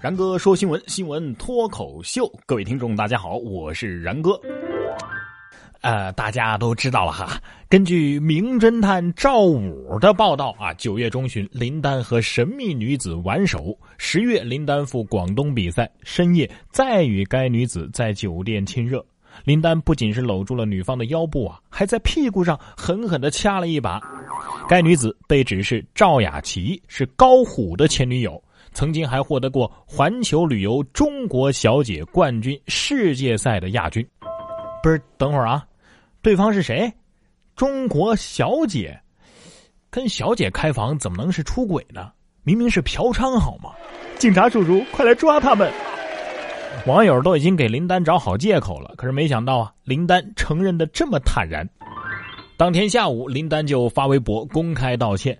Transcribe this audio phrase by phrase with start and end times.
[0.00, 2.30] 然哥说新闻，新闻脱口秀。
[2.46, 4.40] 各位听众，大家好，我是然哥。
[5.80, 7.36] 呃，大家都知道了哈。
[7.68, 19.04] 根据名侦探赵五的报道啊，九月中旬，林丹和神秘女子挽手；十月，林丹赴广东比赛，深夜再与该女子在酒店亲热。
[19.44, 24.00] 林丹不仅是搂住了女方的腰部啊，还在屁股上狠狠的掐了一把。
[24.68, 28.40] 该女子被指是赵雅琪，是高虎的前女友。
[28.72, 34.06] 曾经还获得过环球旅游中国小姐冠军世界赛的亚军，
[34.82, 35.00] 不是？
[35.16, 35.66] 等会儿啊，
[36.22, 36.92] 对方是谁？
[37.56, 38.98] 中国小姐，
[39.90, 42.12] 跟小姐开房怎么能是出轨呢？
[42.44, 43.72] 明明是嫖娼好吗？
[44.18, 45.72] 警察叔叔，快来抓他们！
[46.86, 51.68] 网友都已经给林丹找好借口了，可是没想到啊，林丹承认的这么坦然。
[52.56, 55.36] 当天下午，林丹就发微博公开道歉。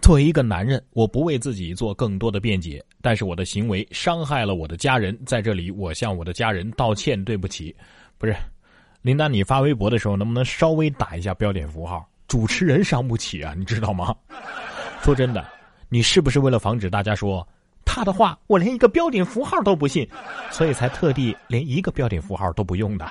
[0.00, 7.74] 作为一个男人，我不为自己做更多的辩解，但是我的行为伤害了我的家人，在这里我向我的家人道歉，对不起。
[8.16, 8.34] 不是，
[9.02, 12.08] 林丹，你发微博的时候能不能稍微打一下标点符号？
[12.26, 14.14] 主持人伤不起啊，你知道吗？
[15.02, 15.46] 说真的，
[15.88, 17.46] 你是不是为了防止大家说
[17.84, 20.08] 他的话，我连一个标点符号都不信，
[20.50, 23.10] 所以才特地连一个标点符号都不用的？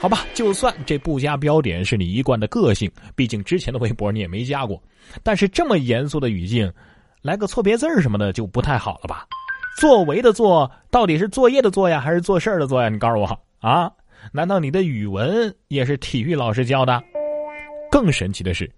[0.00, 4.80] 好吧，就算这不加标点是你一贯的个性，毕竟之前的微博你也没加过。
[5.24, 6.72] 但是这么严肃的语境，
[7.20, 9.26] 来个错别字什么的就不太好了吧？
[9.80, 12.88] 作为的“作”到底是作业的“作”呀，还是做事的“做”呀？
[12.88, 13.90] 你告诉我啊？
[14.32, 17.02] 难道你的语文也是体育老师教的？
[17.90, 18.70] 更神奇的是，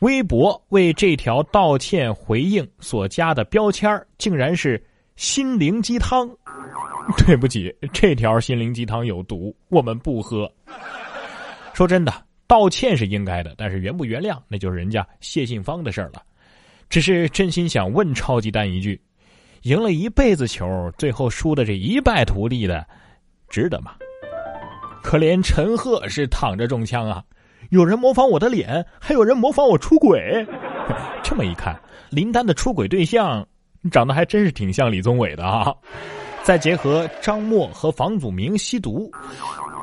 [0.00, 4.80] 微博为这条道歉回应所加的标签竟然是
[5.18, 6.30] “心灵鸡汤”。
[7.26, 10.50] 对不起，这条心灵鸡汤有毒，我们不喝。
[11.74, 12.12] 说真的，
[12.46, 16.22] 道歉是应该的，但是原不原谅，那就是人家谢杏芳的事儿了。
[16.88, 19.00] 只是真心想问超级丹一句：
[19.62, 22.86] 赢了一辈子球，最后输的这一败涂地的，
[23.48, 23.92] 值得吗？
[25.02, 27.24] 可怜陈赫是躺着中枪啊！
[27.70, 30.46] 有人模仿我的脸，还有人模仿我出轨。
[31.24, 31.78] 这么一看，
[32.10, 33.46] 林丹的出轨对象
[33.90, 35.74] 长得还真是挺像李宗伟的啊。
[36.42, 39.10] 再结合张默和房祖名吸毒，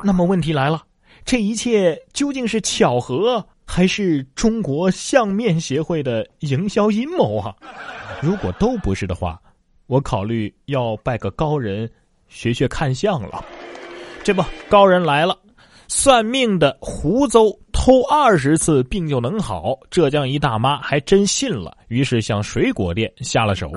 [0.02, 0.82] 那么问题来了：
[1.24, 7.54] 这一切究竟是巧合，还是中国相面协会的营销阴谋啊？
[8.20, 9.40] 如果都不是的话，
[9.86, 11.88] 我考虑要拜个高人，
[12.26, 13.44] 学学看相了。
[14.24, 15.38] 这不，高人来了，
[15.86, 23.70] 算命的胡诌偷二十次病就能好，浙江一大妈还真信了，于是向水果店下了手。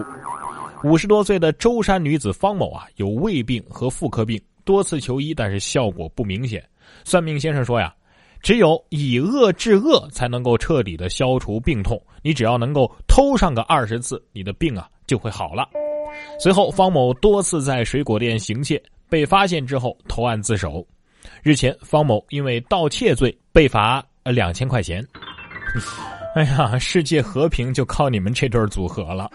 [0.84, 6.68] 五十多岁的舟山女子方某啊，有胃病和妇科病，多次求医，但是效果不明显。
[7.04, 7.94] 算命先生说呀，
[8.42, 12.02] 只有以恶治恶，才能够彻底的消除病痛。
[12.24, 15.70] 你只要能够偷上个二十次，你的病啊就会好了。
[16.40, 20.84] 随后，方某多次在水果店行窃，被发现之后投案自首。
[21.44, 25.06] 日前，方某因为盗窃罪被罚两千块钱。
[26.36, 29.30] 哎呀，世界和平就靠你们这对组合了。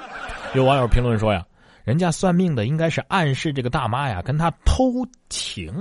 [0.55, 1.45] 有网友评论说呀，
[1.85, 5.75] 人家算命的应该是暗示这个大妈呀跟他偷情，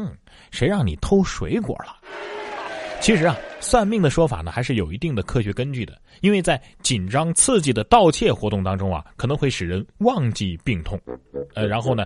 [0.52, 1.96] 谁让你偷水果了？
[3.00, 11.00] 其实啊，算命的说法呢还是有一定的科学根据的，因为在紧张刺激的盗窃活动当中啊，可能会使人忘记病痛。
[11.56, 12.06] 呃，然后呢，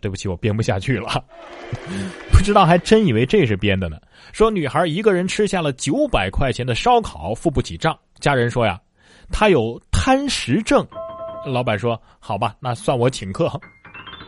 [0.00, 1.24] 对不起，我编不下去了，
[2.32, 4.00] 不知道还真以为这是编的呢。
[4.32, 8.80] 说女孩一个人吃下了九百块钱的烧烤，付不起账，家人说呀，
[9.30, 10.86] 她有贪食症。
[11.44, 13.50] 老板说好吧，那算我请客。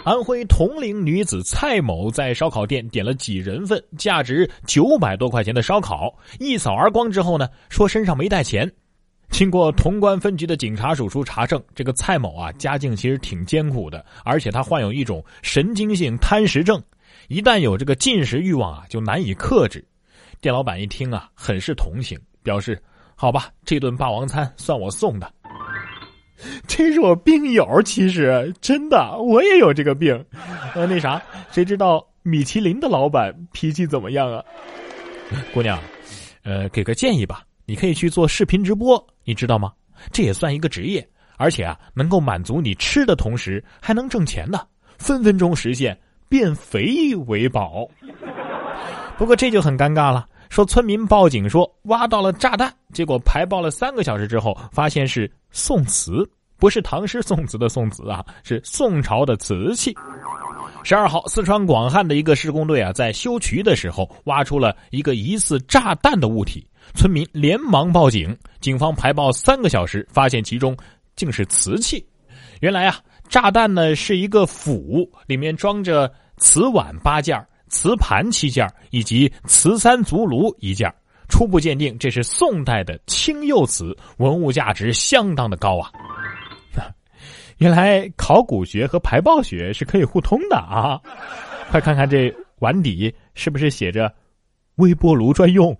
[0.04, 8.70] 安徽铜陵女子蔡某在烧烤店点了几人份、价值九百多块钱的烧烤，一扫而光之后呢，说身上没带钱。
[9.30, 16.80] 经过潼关分局的警察叔叔查证，这个蔡某啊，家境其实挺艰苦的，而且他患有一种神经性贪食症，
[17.28, 19.82] 一旦有这个进食欲望啊，就难以克制。
[20.38, 22.78] 店老板一听啊，很是同情，表示
[23.14, 25.32] 好吧，这顿霸王餐算我送的。
[26.66, 30.12] 这是我病友，其实真的我也有这个病。
[30.74, 34.42] 呃，那啥，谁知道米其林的老板脾气怎么样啊？
[35.54, 35.78] 姑娘，
[36.42, 39.72] 呃，给个建议吧，你可以去做视频直播，你知道吗？
[40.12, 44.60] 这也算一个职业，而且啊，能够满足你吃的同时还能挣钱呢，
[44.98, 45.98] 分分钟实现
[46.28, 47.88] 变肥为宝。
[49.16, 50.26] 不过这就很尴尬了。
[50.50, 59.96] 说村民报警说挖到了炸弹，结果排爆了三个小时之后，发现是宋瓷，不是唐诗宋词的宋词啊，是宋朝的瓷器。
[60.82, 70.76] 十二号，四川广汉的一个施工队啊，在修渠的时候挖出了一个疑似炸弹的物体，村民连忙报警，警方排爆三个小时，发现其中
[71.14, 72.04] 竟是瓷器。
[72.60, 72.98] 原来啊，
[73.28, 80.92] 炸弹呢是一个釜，里面装着瓷碗八件、瓷盘七件以及瓷三足炉一件。
[81.34, 85.90] 初步鉴定，这是宋代的青釉瓷，文物价值相当的高啊！
[87.58, 91.00] 原来考古学和排爆学是可以互通的啊！
[91.72, 94.14] 快看看这碗底是不是写着
[94.78, 95.76] “微波炉专用”。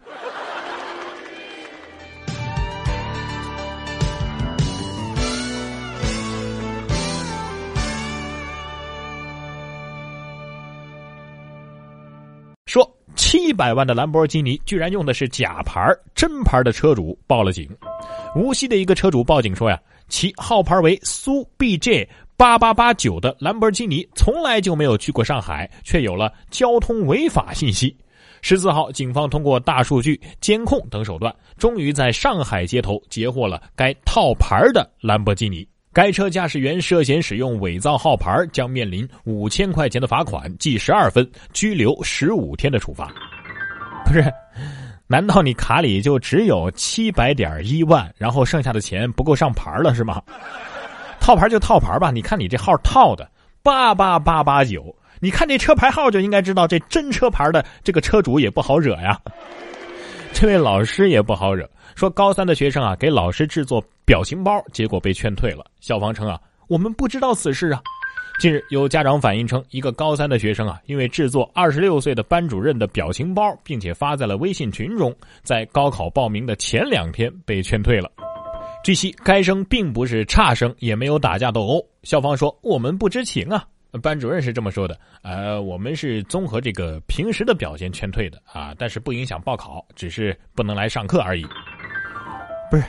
[12.74, 15.80] 说七百万的兰博基尼居然用的是假牌，
[16.12, 17.70] 真牌的车主报了警。
[18.34, 27.96] 无锡的一个车主报警说呀，其号牌为苏 BJ 八八八九的兰博基尼从来就没有去过上海，却有了交通违法信息。
[28.42, 35.64] 十四号，警方通过大数据、监控等手段，终于在上海街头截获了该套牌的兰博基尼。
[35.94, 43.08] 该车驾驶员涉嫌使用伪造号牌，将面临五千块钱的罚款、记十二分、拘留十五天的处罚。
[44.04, 44.24] 不是？
[45.06, 50.20] 难道你卡里就只有七百点一万，然后剩下的钱不够上牌了是吗？
[51.20, 53.30] 套牌就套牌吧，你看你这号套的
[53.62, 59.16] 八八八八九，你看这车牌号就应该知道，这真车牌的这个车主也不好惹呀。
[60.44, 65.64] 这位老师也不好惹，说高三的学生啊给老师制作表情包，结果被劝退了。
[65.80, 66.38] 校方称啊，
[66.68, 67.80] 我们不知道此事啊。
[68.38, 78.10] 近日有家长反映称，一个高三的学生啊，因为制作二十六岁的班主任的表情包，并且发在了微信群中，在高考报名的前两天被劝退了。
[78.84, 81.82] 据悉，该生并不是差生，也没有打架斗殴。
[82.02, 83.64] 校方说，我们不知情啊。
[84.02, 91.46] 班主任是这么说的，呃，我们是综合这个平时的表现劝退的啊，但是不影响报考，只是不能来上课而已。
[92.70, 92.84] 不是，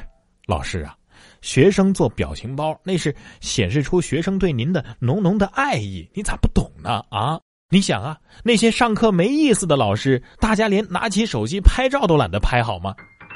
[0.48, 0.96] 老师啊，
[1.42, 7.04] 学生做表情包那是显示出学生对您的浓浓的爱意，你咋不懂呢？
[7.10, 12.96] 啊，你想啊，那些上课没意思的老师，大家连拿起手机拍照都懒得拍好吗？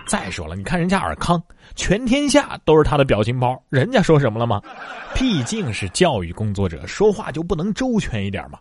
[0.10, 1.40] 再说了，你看人家尔康，
[1.76, 4.60] 全天下都是他的表情包，人家说什么了吗？
[5.14, 8.58] 毕竟是教育工作者，说话就不能周全一点吗？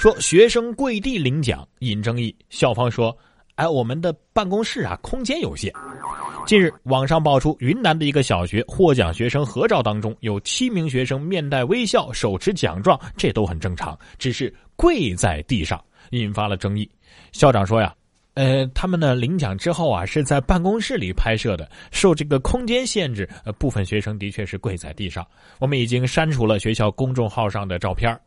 [0.00, 3.16] 说学生跪地领奖引争议，校方说
[3.54, 5.72] ：“哎，我们的办公室啊，空间有限。”
[6.44, 16.90] 近日，网上爆出云南的一个小学获奖学生合照当中，有七名学生面带微笑，手持奖状，这都很正常，只是跪在地上，引发了争议。
[17.30, 17.94] 校长说呀。
[18.34, 25.26] 呃，他们呢领奖之后啊，是在办公室里拍摄的，受这个空间限制，呃，部分学生的确是跪在地上。
[25.58, 28.18] 我们已经删除了学校公众号上的照片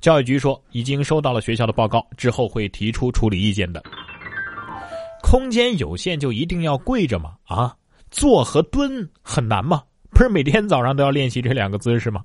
[0.00, 3.82] 教育局说已经收到了学校的报告，之后会提出处理意见的。
[5.22, 7.34] 空间有限就一定要跪着吗？
[7.44, 7.74] 啊，
[8.10, 9.82] 坐和蹲很难吗？
[10.10, 12.22] 不是每天早上都要练习这两个姿势吗？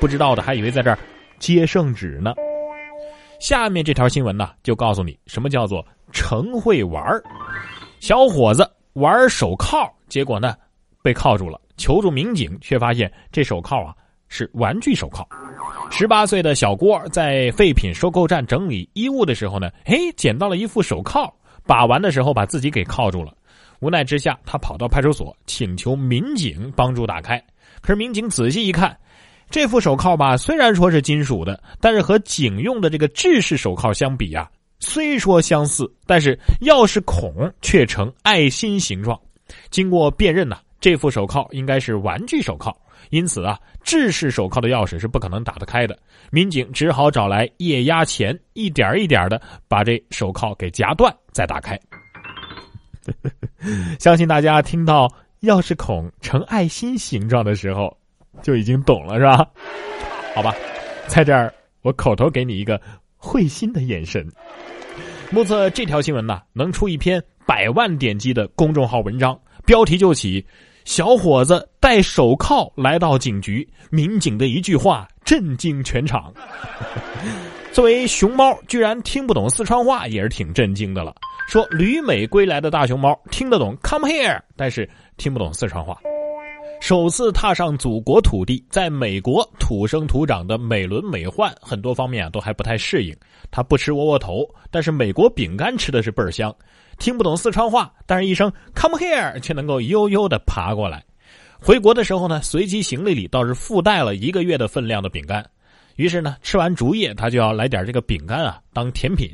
[0.00, 0.98] 不知道的还以为在这儿
[1.38, 2.34] 接圣旨呢。
[3.42, 5.84] 下面这条新闻呢，就告诉你什么叫做。
[6.12, 7.02] 成会玩
[7.98, 10.54] 小伙子玩手铐，结果呢
[11.02, 11.60] 被铐住了。
[11.76, 13.92] 求助民警，却发现这手铐啊
[14.28, 15.26] 是玩具手铐。
[15.90, 21.34] 十八岁的小郭在废品收购站整理衣物的时候呢，嘿，捡到了一副手铐，
[21.66, 23.34] 把玩的时候把自己给铐住了。
[23.80, 27.42] 无奈之下，他跑到派出所请求民警帮助打开。
[27.80, 28.96] 可是民警仔细一看，
[29.52, 34.50] 这副手铐吧，虽然说是金属的，但是和警用的这个制式手铐相比啊。
[34.80, 39.16] 虽说相似，但是钥匙孔却呈爱心形状。
[39.70, 42.74] 经过辨认呢，这副手铐应该是玩具手铐，
[43.10, 45.96] 因此啊，制式手铐的钥匙是不可能打得开的。
[46.30, 51.78] 民警只好找来液压钳，一点一点的把这手铐给夹断，再打开。
[54.00, 55.06] 相信大家听到
[55.42, 57.94] 钥匙孔呈爱心形状的时候，
[58.44, 59.46] 就已经懂了，是吧？
[60.34, 60.54] 好吧，
[61.06, 62.80] 在这儿我口头给你一个
[63.16, 64.26] 会心的眼神。
[65.30, 70.44] 目测这条新闻呢，能出一篇百万点击的公众号文章，标题就起
[70.84, 76.32] ：“小伙子戴手铐来到警局，民警的一句话震惊全场。
[77.72, 81.14] ”作为熊猫，居然听不懂四川话，也是挺震惊的了。
[81.48, 85.98] 说旅美归来的大熊猫听得懂 “come here”，但是听不懂四川话。
[86.82, 93.16] 首次踏上祖国土地，在美国土生土长的美轮美奂，很多方面啊都还不太适应。
[93.52, 96.52] 他不吃窝窝头，但是美国饼干吃的是倍儿香。
[96.98, 101.04] 听不懂四川话，但是一声 “come here” 却能够悠悠的爬过来。
[101.60, 105.48] 回国的时候呢，随机行李里倒是附带了一个月的分量的饼干。
[105.94, 109.30] 于是呢，吃完竹叶，他就要来点这个饼干啊当甜品。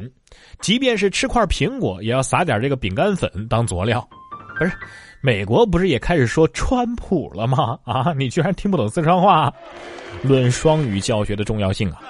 [0.60, 4.06] 即便是吃块苹果，也要撒点这个饼干粉当佐料。
[4.58, 4.72] 不是，
[5.20, 7.78] 美国不是也开始说川普了吗？
[7.84, 9.52] 啊，你居然听不懂四川话？
[10.22, 12.00] 论双语教学的重要性啊！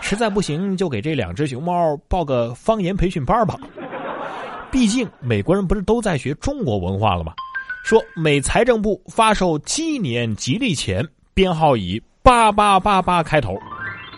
[0.00, 3.56] 实在不行，就给这两只熊猫报个方言培训班吧。
[4.70, 7.32] 毕竟美国人不是都在学中国文化了吗？
[7.82, 11.04] 说美财政部发售鸡年吉利钱，
[11.34, 13.56] 编号以八八八八开头。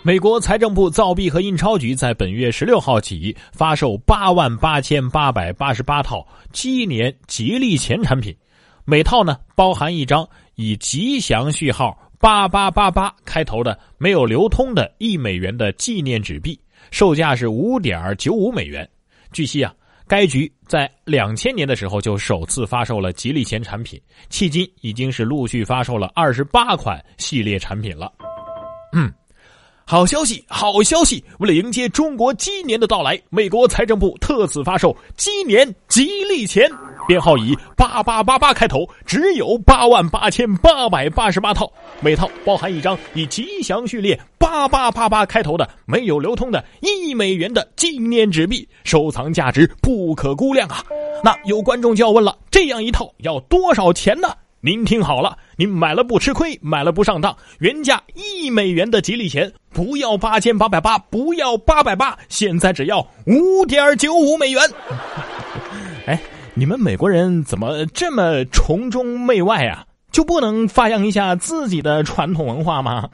[0.04, 8.37] 美国财政部造币和印钞局在本月十六号起发售八万八千八百八十八套鸡年吉利钱产品，
[8.85, 16.59] 每套呢包含一张以吉祥序号八八八八开头的没有流通的一美元的纪念纸币，
[16.90, 18.88] 售价是五点九五美元。
[19.30, 19.73] 据悉啊，
[20.09, 28.12] 该局在两千年的时候就首次发售了吉利钱产品，迄今已经是陆续发售了二十八款系列产品了。
[28.92, 29.09] 嗯。
[29.85, 31.23] 好消息，好消息！
[31.39, 36.71] 为了迎接中国鸡年的到来，美国财政部特此发售鸡年吉利钱，
[37.07, 41.71] 编号以八八八八开头，只有八万八千八百八十八套，
[42.01, 50.83] 每套包含一张以吉祥序列八八八八开头的没有流通的一美元的纪念纸币，收藏价值不可估量啊！
[51.23, 54.29] 那有观众就要问了，这样一套要多少钱呢？
[54.64, 57.37] 您听好了，您买了不吃亏，买了不上当。
[57.59, 64.62] 原价一美元的吉利钱，不要八千八百八，不要八百八，现在只要五点九五美元。
[66.07, 66.16] 哎，
[66.54, 69.85] 你们美国人怎么这么崇中媚外啊？
[70.12, 73.09] 就不能发扬一下自己的传统文化吗？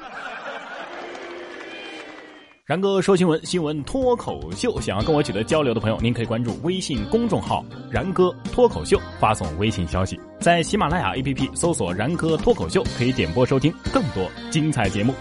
[2.69, 4.79] 然哥说新闻，新闻脱口秀。
[4.79, 10.21] 想要跟我取得交流的朋友，您可以关注微信公众号“然哥脱口秀”，发送微信消息。
[10.39, 15.15] 在喜马拉雅 APP 搜索“然哥脱口秀”，可以点播收听更多精彩节目。